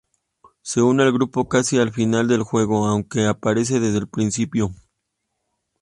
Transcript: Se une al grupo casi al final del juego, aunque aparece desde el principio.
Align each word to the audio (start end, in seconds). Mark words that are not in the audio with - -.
Se 0.63 0.81
une 0.85 1.03
al 1.03 1.11
grupo 1.13 1.47
casi 1.47 1.77
al 1.77 1.91
final 1.93 2.27
del 2.27 2.41
juego, 2.41 2.87
aunque 2.87 3.27
aparece 3.27 3.79
desde 3.79 3.99
el 3.99 4.09
principio. 4.09 4.71